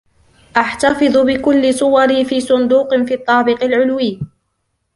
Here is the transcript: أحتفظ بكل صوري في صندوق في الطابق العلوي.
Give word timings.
أحتفظ 0.57 1.17
بكل 1.17 1.73
صوري 1.73 2.25
في 2.25 2.41
صندوق 2.41 2.95
في 2.95 3.13
الطابق 3.13 3.63
العلوي. 3.63 4.19